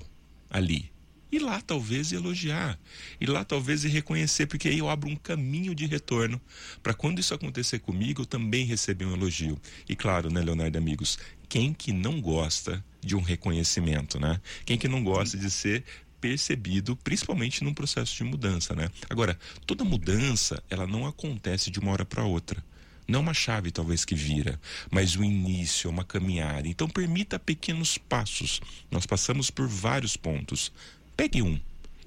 ali? 0.52 0.92
E 1.32 1.40
lá 1.40 1.62
talvez 1.62 2.12
elogiar, 2.12 2.78
e 3.20 3.26
lá 3.26 3.46
talvez 3.46 3.84
reconhecer, 3.84 4.48
porque 4.48 4.68
aí 4.68 4.80
eu 4.80 4.90
abro 4.90 5.10
um 5.10 5.16
caminho 5.16 5.74
de 5.74 5.86
retorno 5.86 6.42
para 6.84 6.94
quando 6.94 7.20
isso 7.20 7.34
acontecer 7.34 7.80
comigo, 7.80 8.24
eu 8.24 8.26
também 8.26 8.66
receber 8.66 9.06
um 9.06 9.14
elogio. 9.14 9.58
E 9.88 9.96
claro, 9.96 10.30
né, 10.30 10.42
Leonardo 10.42 10.78
amigos, 10.78 11.18
quem 11.48 11.74
que 11.74 11.94
não 11.94 12.20
gosta 12.20 12.84
de 13.00 13.16
um 13.16 13.22
reconhecimento, 13.22 14.20
né? 14.20 14.42
Quem 14.66 14.78
que 14.78 14.90
não 14.90 15.02
gosta 15.02 15.38
de 15.38 15.50
ser 15.50 15.86
percebido, 16.20 16.96
principalmente 16.98 17.64
num 17.64 17.74
processo 17.74 18.16
de 18.16 18.24
mudança, 18.24 18.76
né? 18.76 18.90
Agora, 19.10 19.40
toda 19.66 19.84
mudança, 19.84 20.62
ela 20.70 20.86
não 20.86 21.08
acontece 21.08 21.72
de 21.72 21.80
uma 21.80 21.92
hora 21.92 22.06
para 22.06 22.24
outra. 22.24 22.64
Não 23.12 23.20
uma 23.20 23.34
chave, 23.34 23.72
talvez, 23.72 24.06
que 24.06 24.16
vira, 24.16 24.58
mas 24.90 25.18
o 25.18 25.24
início, 25.24 25.90
uma 25.90 26.06
caminhada. 26.06 26.66
Então, 26.66 26.88
permita 26.88 27.38
pequenos 27.38 27.98
passos. 27.98 28.62
Nós 28.90 29.06
passamos 29.06 29.52
por 29.52 29.68
vários 29.68 30.16
pontos. 30.16 30.72
Pegue 31.18 31.42
um 31.42 31.60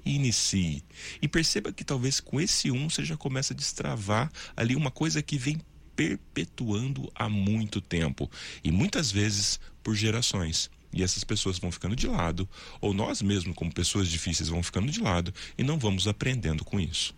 e 0.03 0.15
inicie. 0.15 0.83
E 1.21 1.27
perceba 1.27 1.71
que 1.71 1.83
talvez 1.83 2.19
com 2.19 2.41
esse 2.41 2.71
um 2.71 2.89
você 2.89 3.05
já 3.05 3.15
começa 3.15 3.53
a 3.53 3.55
destravar 3.55 4.31
ali 4.57 4.75
uma 4.75 4.89
coisa 4.89 5.21
que 5.21 5.37
vem 5.37 5.61
perpetuando 5.95 7.11
há 7.13 7.29
muito 7.29 7.79
tempo 7.79 8.27
e 8.63 8.71
muitas 8.71 9.11
vezes 9.11 9.59
por 9.83 9.93
gerações. 9.93 10.71
E 10.91 11.03
essas 11.03 11.23
pessoas 11.23 11.59
vão 11.59 11.71
ficando 11.71 11.95
de 11.95 12.07
lado, 12.07 12.49
ou 12.81 12.95
nós 12.95 13.21
mesmos, 13.21 13.55
como 13.55 13.71
pessoas 13.71 14.07
difíceis, 14.07 14.49
vão 14.49 14.63
ficando 14.63 14.91
de 14.91 15.01
lado 15.01 15.31
e 15.55 15.61
não 15.61 15.77
vamos 15.77 16.07
aprendendo 16.07 16.65
com 16.65 16.79
isso. 16.79 17.13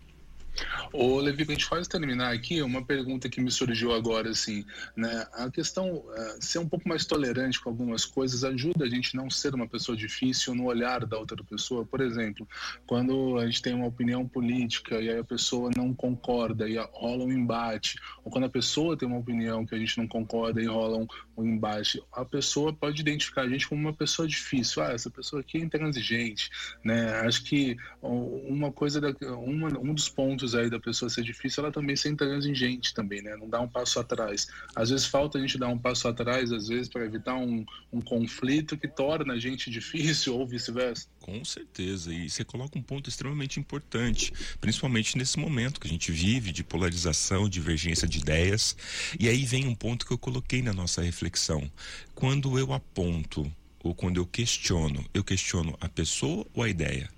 Ô, 0.92 1.20
Levi, 1.20 1.44
a 1.44 1.52
gente 1.52 1.70
pode 1.70 1.88
terminar 1.88 2.34
aqui 2.34 2.62
uma 2.62 2.84
pergunta 2.84 3.30
que 3.30 3.42
me 3.42 3.52
surgiu 3.52 3.94
agora, 3.94 4.30
assim, 4.30 4.66
né? 4.96 5.28
A 5.34 5.50
questão 5.50 5.98
uh, 5.98 6.38
ser 6.40 6.60
um 6.60 6.68
pouco 6.68 6.88
mais 6.88 7.06
tolerante 7.06 7.60
com 7.60 7.70
algumas 7.70 8.06
coisas 8.06 8.44
ajuda 8.44 8.86
a 8.86 8.90
gente 8.90 9.16
não 9.16 9.30
ser 9.30 9.54
uma 9.54 9.68
pessoa 9.68 9.98
difícil 9.98 10.56
no 10.56 10.66
olhar 10.66 11.06
da 11.06 11.18
outra 11.18 11.44
pessoa. 11.44 11.86
Por 11.86 12.02
exemplo, 12.02 12.48
quando 12.86 13.38
a 13.38 13.46
gente 13.46 13.62
tem 13.62 13.74
uma 13.74 13.88
opinião 13.88 14.28
política 14.28 14.96
e 14.96 15.10
aí 15.10 15.20
a 15.20 15.24
pessoa 15.24 15.70
não 15.76 15.94
concorda 15.94 16.68
e 16.68 16.78
rola 16.78 17.24
um 17.24 17.32
embate, 17.32 18.00
ou 18.24 18.32
quando 18.32 18.46
a 18.46 18.50
pessoa 18.50 18.98
tem 18.98 19.08
uma 19.08 19.20
opinião 19.20 19.66
que 19.66 19.76
a 19.76 19.80
gente 19.80 19.98
não 19.98 20.08
concorda 20.08 20.62
e 20.62 20.66
rola 20.66 20.98
um, 20.98 21.08
um 21.38 21.46
embate, 21.46 22.02
a 22.12 22.26
pessoa 22.26 22.74
pode 22.74 23.02
identificar 23.02 23.42
a 23.42 23.50
gente 23.50 23.68
como 23.68 23.82
uma 23.82 23.94
pessoa 23.94 24.28
difícil. 24.28 24.82
Ah, 24.82 24.94
essa 24.94 25.10
pessoa 25.10 25.42
aqui 25.42 25.58
é 25.58 25.62
intransigente, 25.62 26.50
né? 26.84 27.20
Acho 27.22 27.44
que 27.44 27.78
uma 28.02 28.72
coisa, 28.72 29.02
da, 29.02 29.10
uma, 29.36 29.68
um 29.80 29.94
dos 29.94 30.10
pontos 30.10 30.47
aí 30.56 30.70
da 30.70 30.80
pessoa 30.80 31.10
ser 31.10 31.24
difícil, 31.24 31.64
ela 31.64 31.72
também 31.72 31.96
ser 31.96 32.10
intransigente 32.10 32.94
também, 32.94 33.22
né? 33.22 33.36
Não 33.36 33.50
dar 33.50 33.62
um 33.62 33.68
passo 33.68 34.00
atrás. 34.00 34.48
Às 34.76 34.90
vezes 34.90 35.06
falta 35.06 35.38
a 35.38 35.42
gente 35.42 35.58
dar 35.58 35.68
um 35.68 35.78
passo 35.78 36.08
atrás, 36.08 36.52
às 36.52 36.68
vezes, 36.68 36.90
para 36.90 37.06
evitar 37.06 37.36
um, 37.36 37.66
um 37.92 38.02
conflito 38.02 38.78
que 38.78 38.88
torna 38.88 39.34
a 39.34 39.40
gente 39.40 39.70
difícil 39.70 40.36
ou 40.36 40.48
vice-versa. 40.48 41.08
Com 41.20 41.44
certeza. 41.44 42.14
E 42.14 42.30
você 42.30 42.44
coloca 42.44 42.78
um 42.78 42.82
ponto 42.82 43.10
extremamente 43.10 43.60
importante, 43.60 44.32
principalmente 44.62 45.18
nesse 45.18 45.38
momento 45.40 45.80
que 45.80 45.88
a 45.88 45.92
gente 45.92 46.12
vive 46.12 46.52
de 46.52 46.64
polarização, 46.64 47.50
divergência 47.50 48.08
de 48.08 48.20
ideias. 48.20 48.76
E 49.20 49.28
aí 49.28 49.46
vem 49.46 49.68
um 49.68 49.76
ponto 49.76 50.06
que 50.06 50.14
eu 50.14 50.18
coloquei 50.18 50.62
na 50.62 50.74
nossa 50.74 51.02
reflexão. 51.02 51.70
Quando 52.16 52.58
eu 52.58 52.74
aponto 52.74 53.52
ou 53.84 53.94
quando 53.94 54.18
eu 54.18 54.26
questiono, 54.26 55.06
eu 55.14 55.24
questiono 55.24 55.78
a 55.80 55.88
pessoa 55.88 56.46
ou 56.54 56.64
a 56.64 56.70
ideia? 56.70 57.17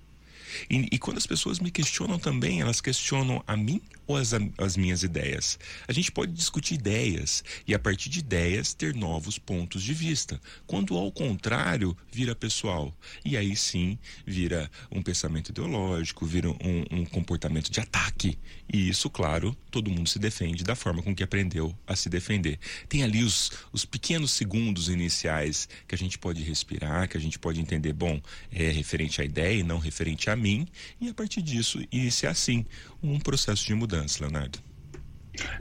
E, 0.68 0.88
e, 0.92 0.98
quando 0.98 1.18
as 1.18 1.26
pessoas 1.26 1.58
me 1.58 1.70
questionam 1.70 2.18
também, 2.18 2.60
elas 2.60 2.80
questionam 2.80 3.42
a 3.46 3.56
mim 3.56 3.80
ou 4.06 4.16
as, 4.16 4.32
as 4.58 4.76
minhas 4.76 5.02
ideias? 5.02 5.58
A 5.86 5.92
gente 5.92 6.10
pode 6.10 6.32
discutir 6.32 6.74
ideias 6.74 7.44
e, 7.66 7.74
a 7.74 7.78
partir 7.78 8.08
de 8.08 8.20
ideias, 8.20 8.74
ter 8.74 8.94
novos 8.94 9.38
pontos 9.38 9.82
de 9.82 9.94
vista. 9.94 10.40
Quando, 10.66 10.96
ao 10.96 11.10
contrário, 11.12 11.96
vira 12.10 12.34
pessoal. 12.34 12.94
E 13.24 13.36
aí 13.36 13.54
sim 13.56 13.98
vira 14.26 14.70
um 14.90 15.02
pensamento 15.02 15.50
ideológico, 15.50 16.26
vira 16.26 16.50
um, 16.50 16.84
um 16.90 17.04
comportamento 17.04 17.70
de 17.70 17.80
ataque. 17.80 18.38
E 18.72 18.88
isso, 18.88 19.10
claro, 19.10 19.56
todo 19.70 19.90
mundo 19.90 20.08
se 20.08 20.18
defende 20.18 20.62
da 20.62 20.76
forma 20.76 21.02
com 21.02 21.14
que 21.14 21.22
aprendeu 21.22 21.76
a 21.86 21.96
se 21.96 22.08
defender. 22.08 22.58
Tem 22.88 23.02
ali 23.02 23.22
os, 23.22 23.50
os 23.72 23.84
pequenos 23.84 24.30
segundos 24.30 24.88
iniciais 24.88 25.68
que 25.88 25.94
a 25.94 25.98
gente 25.98 26.18
pode 26.18 26.42
respirar, 26.42 27.08
que 27.08 27.16
a 27.16 27.20
gente 27.20 27.38
pode 27.38 27.60
entender, 27.60 27.92
bom, 27.92 28.20
é 28.52 28.70
referente 28.70 29.20
à 29.20 29.24
ideia 29.24 29.58
e 29.58 29.62
não 29.62 29.78
referente 29.78 30.30
a 30.30 30.36
mim, 30.40 30.66
e 31.00 31.08
a 31.08 31.14
partir 31.14 31.42
disso 31.42 31.80
iniciar 31.92 32.34
sim 32.34 32.64
um 33.02 33.18
processo 33.18 33.66
de 33.66 33.74
mudança, 33.74 34.24
Leonardo. 34.24 34.58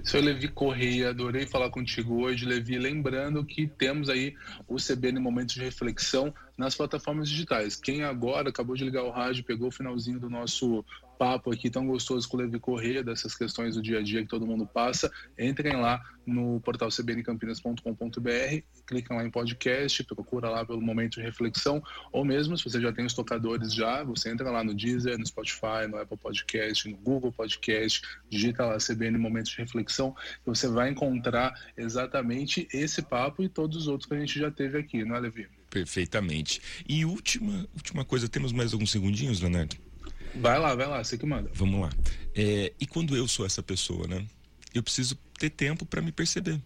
Seu 0.03 0.21
Levi 0.21 0.47
Correia, 0.47 1.09
adorei 1.09 1.45
falar 1.45 1.69
contigo 1.69 2.21
hoje, 2.21 2.45
Levi. 2.45 2.77
Lembrando 2.77 3.45
que 3.45 3.67
temos 3.67 4.09
aí 4.09 4.35
o 4.67 4.77
CBN 4.77 5.19
Momentos 5.19 5.55
de 5.55 5.61
Reflexão 5.61 6.33
nas 6.57 6.75
plataformas 6.75 7.29
digitais. 7.29 7.75
Quem 7.75 8.03
agora 8.03 8.49
acabou 8.49 8.75
de 8.75 8.83
ligar 8.83 9.03
o 9.03 9.11
rádio, 9.11 9.43
pegou 9.43 9.67
o 9.67 9.71
finalzinho 9.71 10.19
do 10.19 10.29
nosso 10.29 10.83
papo 11.19 11.51
aqui 11.51 11.69
tão 11.69 11.85
gostoso 11.85 12.27
com 12.29 12.37
o 12.37 12.39
Levi 12.39 12.57
Corrêa, 12.59 13.03
dessas 13.03 13.35
questões 13.35 13.75
do 13.75 13.81
dia 13.81 13.99
a 13.99 14.01
dia 14.01 14.21
que 14.21 14.27
todo 14.29 14.47
mundo 14.47 14.65
passa, 14.65 15.11
entrem 15.37 15.75
lá 15.75 16.01
no 16.25 16.61
portal 16.61 16.89
cbncampinas.com.br, 16.89 18.63
clicam 18.87 19.17
lá 19.17 19.25
em 19.25 19.29
podcast, 19.29 20.01
procura 20.05 20.49
lá 20.49 20.65
pelo 20.65 20.81
momento 20.81 21.15
de 21.15 21.21
reflexão, 21.21 21.83
ou 22.13 22.23
mesmo 22.23 22.57
se 22.57 22.63
você 22.63 22.79
já 22.79 22.93
tem 22.93 23.05
os 23.05 23.13
tocadores 23.13 23.73
já, 23.73 24.01
você 24.01 24.31
entra 24.31 24.49
lá 24.49 24.63
no 24.63 24.73
Deezer, 24.73 25.17
no 25.17 25.25
Spotify, 25.25 25.89
no 25.89 25.97
Apple 25.97 26.17
Podcast, 26.17 26.89
no 26.89 26.95
Google 26.95 27.33
Podcast, 27.33 28.01
digita 28.29 28.65
lá 28.65 28.77
CBN 28.77 29.17
Momentos 29.17 29.51
de 29.51 29.57
Reflexão, 29.57 30.15
e 30.47 30.49
você 30.49 30.69
vai 30.69 30.89
encontrar 30.89 31.53
exatamente 31.75 32.65
esse 32.71 33.01
papo 33.01 33.43
e 33.43 33.49
todos 33.49 33.75
os 33.75 33.87
outros 33.87 34.07
que 34.07 34.15
a 34.15 34.19
gente 34.19 34.39
já 34.39 34.49
teve 34.49 34.77
aqui, 34.77 35.03
não 35.03 35.17
é, 35.17 35.19
Levi? 35.19 35.49
Perfeitamente. 35.69 36.61
E 36.87 37.03
última, 37.03 37.67
última 37.75 38.05
coisa, 38.05 38.29
temos 38.29 38.53
mais 38.53 38.71
alguns 38.71 38.91
segundinhos, 38.91 39.41
Leonardo? 39.41 39.88
Vai 40.35 40.59
lá, 40.59 40.75
vai 40.75 40.87
lá, 40.87 41.03
você 41.03 41.17
que 41.17 41.25
manda. 41.25 41.49
Vamos 41.53 41.81
lá. 41.81 41.89
É, 42.35 42.71
e 42.79 42.85
quando 42.85 43.15
eu 43.15 43.27
sou 43.27 43.45
essa 43.45 43.63
pessoa, 43.63 44.07
né? 44.07 44.25
Eu 44.73 44.83
preciso 44.83 45.15
ter 45.37 45.49
tempo 45.49 45.85
para 45.85 46.01
me 46.01 46.11
perceber. 46.11 46.59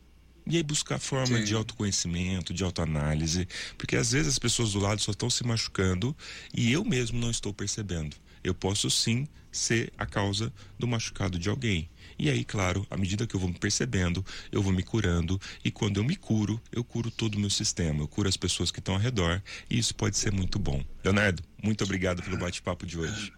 E 0.45 0.57
aí 0.57 0.63
buscar 0.63 0.99
forma 0.99 1.37
Sim. 1.37 1.43
de 1.43 1.55
autoconhecimento, 1.55 2.53
de 2.53 2.63
autoanálise, 2.63 3.47
porque 3.77 3.95
às 3.95 4.11
vezes 4.11 4.33
as 4.33 4.39
pessoas 4.39 4.73
do 4.73 4.79
lado 4.79 5.01
só 5.01 5.11
estão 5.11 5.29
se 5.29 5.45
machucando 5.45 6.15
e 6.53 6.71
eu 6.71 6.83
mesmo 6.83 7.19
não 7.19 7.31
estou 7.31 7.53
percebendo. 7.53 8.15
Eu 8.43 8.53
posso 8.53 8.89
sim 8.89 9.27
ser 9.51 9.93
a 9.97 10.05
causa 10.05 10.51
do 10.77 10.87
machucado 10.87 11.39
de 11.39 11.47
alguém. 11.47 11.89
E 12.17 12.29
aí, 12.29 12.43
claro, 12.43 12.85
à 12.89 12.97
medida 12.97 13.25
que 13.25 13.35
eu 13.35 13.39
vou 13.39 13.49
me 13.49 13.57
percebendo, 13.57 14.25
eu 14.51 14.61
vou 14.61 14.73
me 14.73 14.83
curando. 14.83 15.39
E 15.63 15.71
quando 15.71 15.97
eu 15.97 16.03
me 16.03 16.15
curo, 16.15 16.61
eu 16.71 16.83
curo 16.83 17.09
todo 17.09 17.35
o 17.35 17.39
meu 17.39 17.49
sistema, 17.49 18.01
eu 18.01 18.07
curo 18.07 18.27
as 18.27 18.37
pessoas 18.37 18.71
que 18.71 18.79
estão 18.79 18.95
ao 18.95 18.99
redor. 18.99 19.41
E 19.69 19.77
isso 19.77 19.95
pode 19.95 20.17
ser 20.17 20.31
muito 20.31 20.59
bom. 20.59 20.83
Leonardo, 21.03 21.41
muito 21.61 21.83
obrigado 21.83 22.21
pelo 22.21 22.37
bate-papo 22.37 22.85
de 22.85 22.99
hoje. 22.99 23.31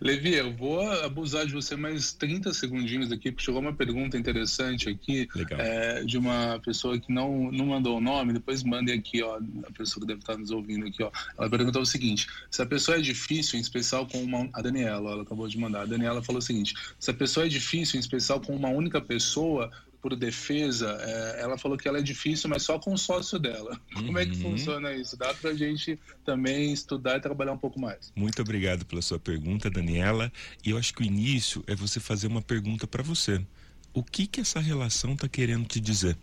Levi, 0.00 0.34
eu 0.34 0.54
vou 0.54 0.80
abusar 1.02 1.46
de 1.46 1.54
você 1.54 1.74
mais 1.74 2.12
30 2.12 2.52
segundinhos 2.52 3.10
aqui, 3.10 3.32
porque 3.32 3.44
chegou 3.44 3.60
uma 3.60 3.72
pergunta 3.72 4.16
interessante 4.16 4.88
aqui 4.88 5.26
é, 5.58 6.04
de 6.04 6.18
uma 6.18 6.60
pessoa 6.64 6.98
que 6.98 7.12
não, 7.12 7.50
não 7.50 7.66
mandou 7.66 7.96
o 7.96 8.00
nome, 8.00 8.34
depois 8.34 8.62
mandem 8.62 8.98
aqui, 8.98 9.22
ó, 9.22 9.38
a 9.38 9.72
pessoa 9.72 10.02
que 10.02 10.06
deve 10.06 10.20
estar 10.20 10.36
nos 10.36 10.50
ouvindo 10.50 10.86
aqui, 10.86 11.02
ó. 11.02 11.10
Ela 11.38 11.48
perguntou 11.48 11.82
o 11.82 11.86
seguinte: 11.86 12.26
se 12.50 12.60
a 12.60 12.66
pessoa 12.66 12.98
é 12.98 13.00
difícil, 13.00 13.58
em 13.58 13.62
especial 13.62 14.06
com 14.06 14.22
uma. 14.22 14.48
A 14.52 14.60
Daniela, 14.60 15.12
ela 15.12 15.22
acabou 15.22 15.48
de 15.48 15.58
mandar. 15.58 15.82
A 15.82 15.86
Daniela 15.86 16.22
falou 16.22 16.40
o 16.40 16.42
seguinte: 16.42 16.74
se 16.98 17.10
a 17.10 17.14
pessoa 17.14 17.46
é 17.46 17.48
difícil, 17.48 17.96
em 17.96 18.00
especial 18.00 18.40
com 18.40 18.54
uma 18.54 18.68
única 18.68 19.00
pessoa, 19.00 19.70
por 20.00 20.16
defesa, 20.16 20.96
é, 21.00 21.42
ela 21.42 21.58
falou 21.58 21.76
que 21.76 21.86
ela 21.86 21.98
é 21.98 22.02
difícil, 22.02 22.48
mas 22.48 22.62
só 22.62 22.78
com 22.78 22.92
o 22.92 22.98
sócio 22.98 23.38
dela. 23.38 23.80
Uhum. 23.96 24.06
Como 24.06 24.18
é 24.18 24.26
que 24.26 24.36
uhum. 24.36 24.52
funciona 24.52 24.92
isso? 24.94 25.16
Dá 25.16 25.32
para 25.34 25.50
a 25.50 25.54
gente 25.54 25.98
também 26.24 26.72
estudar 26.72 27.16
e 27.16 27.20
trabalhar 27.20 27.52
um 27.52 27.58
pouco 27.58 27.80
mais. 27.80 28.12
Muito 28.16 28.40
obrigado 28.40 28.84
pela 28.84 29.02
sua 29.02 29.18
pergunta, 29.18 29.70
Daniela. 29.70 30.32
E 30.64 30.70
eu 30.70 30.78
acho 30.78 30.94
que 30.94 31.02
o 31.02 31.04
início 31.04 31.62
é 31.66 31.74
você 31.74 32.00
fazer 32.00 32.26
uma 32.26 32.42
pergunta 32.42 32.86
para 32.86 33.02
você. 33.02 33.44
O 33.92 34.02
que 34.02 34.26
que 34.26 34.40
essa 34.40 34.60
relação 34.60 35.14
está 35.14 35.28
querendo 35.28 35.66
te 35.66 35.80
dizer? 35.80 36.16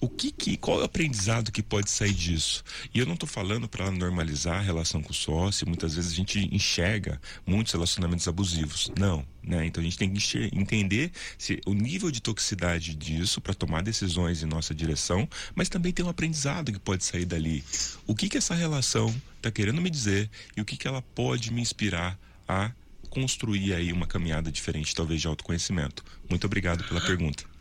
O 0.00 0.08
que, 0.08 0.30
que 0.30 0.56
qual 0.56 0.78
é 0.78 0.82
o 0.82 0.84
aprendizado 0.84 1.52
que 1.52 1.62
pode 1.62 1.90
sair 1.90 2.12
disso? 2.12 2.62
E 2.94 2.98
eu 2.98 3.06
não 3.06 3.14
estou 3.14 3.28
falando 3.28 3.68
para 3.68 3.90
normalizar 3.90 4.56
a 4.56 4.60
relação 4.60 5.02
com 5.02 5.10
o 5.10 5.14
sócio, 5.14 5.66
muitas 5.66 5.94
vezes 5.94 6.12
a 6.12 6.14
gente 6.14 6.48
enxerga 6.54 7.20
muitos 7.46 7.72
relacionamentos 7.72 8.26
abusivos. 8.28 8.90
Não, 8.98 9.24
né? 9.42 9.66
Então 9.66 9.80
a 9.80 9.84
gente 9.84 9.98
tem 9.98 10.12
que 10.12 10.50
entender 10.52 11.10
se 11.36 11.60
o 11.66 11.74
nível 11.74 12.10
de 12.10 12.20
toxicidade 12.20 12.94
disso 12.94 13.40
para 13.40 13.54
tomar 13.54 13.82
decisões 13.82 14.42
em 14.42 14.46
nossa 14.46 14.74
direção, 14.74 15.28
mas 15.54 15.68
também 15.68 15.92
tem 15.92 16.04
um 16.04 16.08
aprendizado 16.08 16.72
que 16.72 16.78
pode 16.78 17.04
sair 17.04 17.24
dali. 17.24 17.64
O 18.06 18.14
que 18.14 18.28
que 18.28 18.38
essa 18.38 18.54
relação 18.54 19.14
está 19.36 19.50
querendo 19.50 19.80
me 19.80 19.90
dizer 19.90 20.30
e 20.56 20.60
o 20.60 20.64
que 20.64 20.76
que 20.76 20.86
ela 20.86 21.02
pode 21.02 21.52
me 21.52 21.60
inspirar 21.60 22.18
a 22.48 22.70
construir 23.10 23.74
aí 23.74 23.92
uma 23.92 24.06
caminhada 24.06 24.50
diferente, 24.50 24.94
talvez 24.94 25.20
de 25.20 25.26
autoconhecimento. 25.26 26.02
Muito 26.30 26.46
obrigado 26.46 26.82
pela 26.84 27.00
pergunta. 27.00 27.51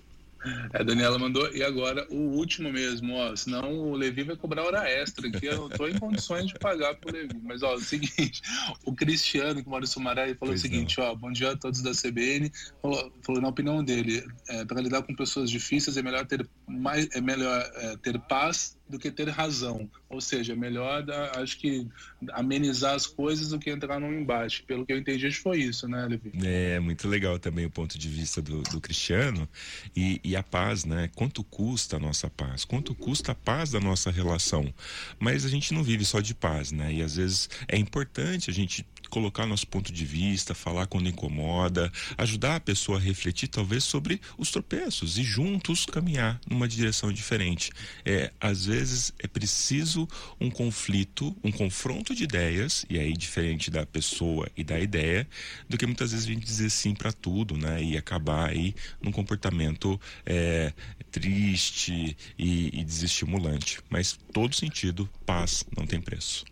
É, 0.74 0.82
a 0.82 0.84
Daniela 0.84 1.20
mandou, 1.20 1.52
e 1.54 1.64
agora 1.64 2.06
o 2.10 2.16
último 2.16 2.72
mesmo, 2.72 3.16
ó, 3.16 3.36
senão 3.36 3.74
o 3.74 3.96
Levi 3.96 4.24
vai 4.24 4.36
cobrar 4.36 4.64
hora 4.64 4.90
extra 4.90 5.28
aqui, 5.28 5.46
eu 5.46 5.58
não 5.58 5.70
tô 5.70 5.88
em 5.88 5.98
condições 5.98 6.48
de 6.48 6.54
pagar 6.56 6.96
pro 6.96 7.14
Levi, 7.14 7.40
mas 7.44 7.62
ó, 7.62 7.74
é 7.74 7.76
o 7.76 7.80
seguinte, 7.80 8.42
o 8.86 8.94
Cristiano, 8.94 9.64
que 9.64 9.70
mora 9.70 9.84
em 9.84 9.88
Sumaré, 9.88 10.26
falou 10.36 10.38
pois 10.40 10.60
o 10.60 10.62
seguinte, 10.62 11.00
não. 11.00 11.06
ó, 11.06 11.16
bom 11.16 11.32
dia 11.32 11.52
a 11.52 11.58
todos 11.58 11.82
da 11.82 11.92
CBN, 11.92 12.52
falou, 12.82 13.14
falou 13.22 13.42
na 13.42 13.50
opinião 13.50 13.84
dele, 13.84 14.26
é, 14.50 14.66
para 14.66 14.82
lidar 14.82 15.04
com 15.04 15.16
pessoas 15.16 15.50
difíceis 15.50 15.98
é 15.98 16.02
melhor 16.02 16.26
ter 16.26 16.48
mais, 16.68 17.08
é 17.14 17.22
melhor 17.22 17.62
é, 17.76 17.98
ter 17.98 18.20
paz 18.20 18.78
do 18.92 19.00
que 19.00 19.10
ter 19.10 19.30
razão. 19.30 19.90
Ou 20.10 20.22
seja, 20.22 20.54
é 20.54 20.56
melhor, 20.56 21.06
acho 21.38 21.58
que, 21.58 21.88
amenizar 22.32 22.94
as 22.94 23.08
coisas 23.08 23.50
do 23.50 23.58
que 23.58 23.70
entrar 23.70 24.00
num 24.00 24.14
embate. 24.14 24.64
Pelo 24.64 24.86
que 24.86 24.94
eu 24.94 24.98
entendi, 24.98 25.32
foi 25.32 25.60
isso, 25.60 25.88
né, 25.88 26.06
Levi? 26.06 26.32
É, 26.44 26.80
muito 26.80 27.08
legal 27.08 27.40
também 27.40 27.66
o 27.66 27.72
ponto 27.72 27.98
de 27.98 28.10
vista 28.10 28.42
do, 28.42 28.62
do 28.64 28.82
Cristiano 28.82 29.48
e, 29.96 30.20
e, 30.24 30.36
a 30.36 30.44
paz, 30.44 30.86
né? 30.86 31.10
Quanto 31.16 31.44
custa 31.44 31.96
a 31.96 32.00
nossa 32.00 32.30
paz? 32.30 32.66
Quanto 32.66 32.94
custa 32.94 33.32
a 33.32 33.36
paz 33.36 33.72
da 33.72 33.80
nossa 33.80 34.12
relação? 34.12 34.72
Mas 35.18 35.46
a 35.46 35.50
gente 35.50 35.74
não 35.74 35.84
vive 35.84 36.04
só 36.06 36.20
de 36.20 36.36
paz, 36.36 36.72
né? 36.72 36.94
E 36.94 37.02
às 37.02 37.16
vezes 37.16 37.50
é 37.68 37.78
importante 37.78 38.50
a 38.50 38.54
gente 38.54 38.86
colocar 39.12 39.46
nosso 39.46 39.68
ponto 39.68 39.92
de 39.92 40.06
vista, 40.06 40.56
falar 40.56 40.88
quando 40.88 41.10
incomoda, 41.10 41.92
ajudar 42.18 42.56
a 42.56 42.60
pessoa 42.60 42.98
a 42.98 43.02
refletir 43.02 43.50
talvez 43.50 43.84
sobre 43.84 44.20
os 44.38 44.50
tropeços 44.50 45.18
e 45.18 45.24
juntos 45.24 45.86
caminhar 45.86 46.40
numa 46.50 46.68
direção 46.68 47.12
diferente. 47.12 47.72
É, 48.06 48.32
às 48.40 48.66
vezes 48.66 49.14
é 49.20 49.28
preciso 49.28 50.08
um 50.40 50.50
conflito, 50.50 51.36
um 51.44 51.52
confronto 51.52 52.16
de 52.16 52.24
ideias, 52.24 52.86
e 52.90 52.98
aí 52.98 53.12
diferente 53.14 53.70
da 53.70 53.86
pessoa 53.86 54.50
e 54.56 54.64
da 54.64 54.80
ideia, 54.80 55.28
do 55.70 55.78
que 55.78 55.86
muitas 55.86 56.12
vezes 56.12 56.26
a 56.26 56.32
gente 56.32 56.46
dizer 56.46 56.70
sim 56.70 56.96
para 56.96 57.12
tudo, 57.12 57.58
né? 57.58 57.84
E 57.84 57.98
acabar 57.98 58.50
aí 58.50 58.74
num 59.02 59.12
comportamento 59.12 60.00
é, 60.26 60.72
triste 61.12 62.16
e, 62.40 62.80
e 62.80 62.84
desestimulante. 62.84 63.80
Mas 63.90 64.18
todo 64.32 64.56
sentido, 64.56 65.10
paz 65.26 65.66
não 65.76 65.86
tem 65.86 66.00
preço. 66.00 66.46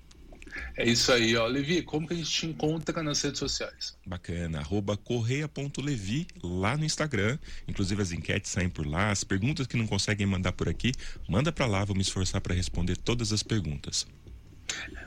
É 0.76 0.88
isso 0.88 1.12
aí, 1.12 1.36
ó. 1.36 1.46
Levi, 1.46 1.82
como 1.82 2.08
que 2.08 2.14
a 2.14 2.18
gente 2.18 2.30
te 2.30 2.46
encontra 2.46 3.04
nas 3.04 3.22
redes 3.22 3.40
sociais? 3.40 3.98
Bacana, 4.06 4.60
arroba 4.60 4.96
correia.levi 4.96 6.28
lá 6.42 6.78
no 6.78 6.86
Instagram. 6.86 7.38
Inclusive 7.68 8.02
as 8.02 8.12
enquetes 8.12 8.52
saem 8.52 8.70
por 8.70 8.86
lá, 8.86 9.12
as 9.12 9.24
perguntas 9.24 9.68
que 9.68 9.78
não 9.78 9.88
conseguem 9.88 10.26
mandar 10.26 10.54
por 10.54 10.70
aqui, 10.70 10.94
manda 11.28 11.52
para 11.52 11.66
lá, 11.66 11.84
vou 11.84 11.96
me 11.96 12.02
esforçar 12.02 12.42
para 12.42 12.54
responder 12.54 12.96
todas 12.98 13.34
as 13.34 13.44
perguntas. 13.44 14.08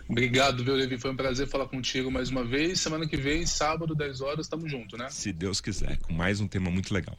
Obrigado, 0.09 0.65
viu, 0.65 0.75
Levi? 0.75 0.99
Foi 0.99 1.11
um 1.11 1.17
prazer 1.17 1.47
falar 1.47 1.67
contigo 1.67 2.11
mais 2.11 2.31
uma 2.31 2.45
vez. 2.45 2.81
Semana 2.81 3.07
que 3.07 3.17
vem, 3.17 3.47
sábado, 3.47 3.95
10 3.95 4.21
horas, 4.21 4.47
estamos 4.47 4.71
juntos, 4.71 4.99
né? 4.99 5.09
Se 5.11 5.33
Deus 5.33 5.61
quiser, 5.61 5.97
com 5.99 6.13
mais 6.13 6.41
um 6.41 6.49
tema 6.49 6.71
muito 6.71 6.93
legal. 6.93 7.17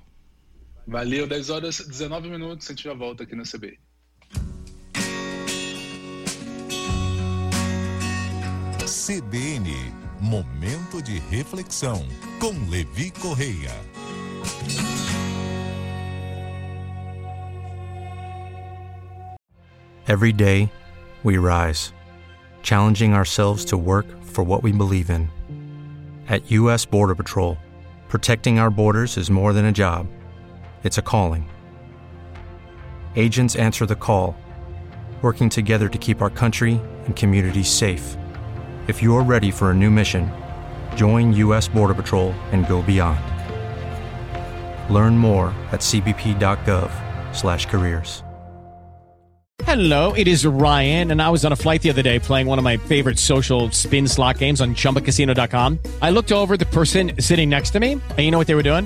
Valeu, 0.85 1.25
10 1.25 1.49
horas, 1.49 1.79
19 1.79 2.29
minutos, 2.29 2.67
a 2.67 2.73
gente 2.73 2.83
já 2.83 2.93
volta 2.93 3.23
aqui 3.23 3.35
na 3.35 3.43
CBI. 3.43 3.79
CBN, 9.03 9.91
momento 10.21 11.01
de 11.01 11.19
reflexão, 11.29 12.07
com 12.39 12.53
Levi 12.69 13.11
Correia. 13.11 13.69
Every 20.07 20.31
day, 20.31 20.71
we 21.21 21.37
rise, 21.37 21.91
challenging 22.61 23.13
ourselves 23.13 23.65
to 23.65 23.77
work 23.77 24.05
for 24.23 24.41
what 24.41 24.63
we 24.63 24.71
believe 24.71 25.09
in. 25.09 25.29
At 26.29 26.49
U.S. 26.51 26.85
Border 26.85 27.13
Patrol, 27.13 27.57
protecting 28.07 28.57
our 28.57 28.71
borders 28.71 29.17
is 29.17 29.29
more 29.29 29.51
than 29.51 29.65
a 29.65 29.73
job, 29.73 30.07
it's 30.85 30.97
a 30.97 31.01
calling. 31.01 31.45
Agents 33.17 33.57
answer 33.57 33.85
the 33.85 33.97
call, 33.97 34.37
working 35.21 35.49
together 35.49 35.89
to 35.89 35.97
keep 35.97 36.21
our 36.21 36.29
country 36.29 36.79
and 37.05 37.17
communities 37.17 37.67
safe. 37.67 38.15
If 38.87 39.01
you're 39.01 39.23
ready 39.23 39.49
for 39.49 39.71
a 39.71 39.73
new 39.73 39.89
mission, 39.89 40.29
join 40.97 41.31
U.S. 41.35 41.69
Border 41.69 41.93
Patrol 41.93 42.33
and 42.51 42.67
go 42.67 42.81
beyond. 42.81 43.21
Learn 44.93 45.17
more 45.17 45.55
at 45.71 45.79
cbp.gov/careers. 45.79 48.23
Hello, 49.65 50.13
it 50.13 50.27
is 50.27 50.45
Ryan, 50.45 51.11
and 51.11 51.21
I 51.21 51.29
was 51.29 51.45
on 51.45 51.53
a 51.53 51.55
flight 51.55 51.83
the 51.83 51.89
other 51.89 52.01
day 52.01 52.19
playing 52.19 52.47
one 52.47 52.57
of 52.57 52.63
my 52.63 52.75
favorite 52.75 53.19
social 53.19 53.71
spin 53.71 54.07
slot 54.07 54.39
games 54.39 54.61
on 54.61 54.75
ChumbaCasino.com. 54.75 55.79
I 56.01 56.09
looked 56.09 56.31
over 56.31 56.57
the 56.57 56.65
person 56.65 57.11
sitting 57.19 57.49
next 57.49 57.69
to 57.71 57.79
me, 57.79 57.93
and 57.93 58.19
you 58.19 58.31
know 58.31 58.39
what 58.39 58.47
they 58.47 58.55
were 58.55 58.63
doing? 58.63 58.85